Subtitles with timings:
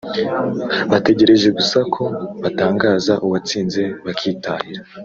[0.91, 2.03] bategereje gusa ko
[2.43, 4.81] batangaza uwatsinze bakitahira